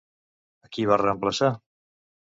[0.67, 1.55] A qui va reemplaçar?